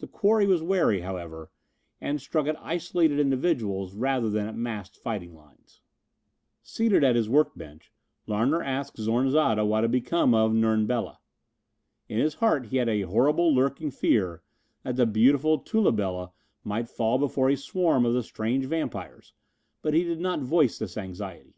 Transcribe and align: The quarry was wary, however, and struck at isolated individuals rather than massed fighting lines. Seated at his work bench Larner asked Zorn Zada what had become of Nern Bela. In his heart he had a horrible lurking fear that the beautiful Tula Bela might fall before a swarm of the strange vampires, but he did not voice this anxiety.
The 0.00 0.06
quarry 0.06 0.46
was 0.46 0.60
wary, 0.62 1.00
however, 1.00 1.50
and 1.98 2.20
struck 2.20 2.46
at 2.46 2.60
isolated 2.62 3.18
individuals 3.18 3.94
rather 3.94 4.28
than 4.28 4.62
massed 4.62 4.94
fighting 4.94 5.34
lines. 5.34 5.80
Seated 6.62 7.02
at 7.02 7.16
his 7.16 7.30
work 7.30 7.54
bench 7.56 7.90
Larner 8.26 8.62
asked 8.62 8.98
Zorn 8.98 9.30
Zada 9.30 9.64
what 9.64 9.82
had 9.82 9.90
become 9.90 10.34
of 10.34 10.52
Nern 10.52 10.84
Bela. 10.86 11.18
In 12.10 12.18
his 12.18 12.34
heart 12.34 12.66
he 12.66 12.76
had 12.76 12.90
a 12.90 13.00
horrible 13.08 13.54
lurking 13.54 13.90
fear 13.90 14.42
that 14.82 14.96
the 14.96 15.06
beautiful 15.06 15.56
Tula 15.58 15.92
Bela 15.92 16.32
might 16.62 16.90
fall 16.90 17.16
before 17.16 17.48
a 17.48 17.56
swarm 17.56 18.04
of 18.04 18.12
the 18.12 18.22
strange 18.22 18.66
vampires, 18.66 19.32
but 19.80 19.94
he 19.94 20.04
did 20.04 20.20
not 20.20 20.40
voice 20.40 20.78
this 20.78 20.98
anxiety. 20.98 21.56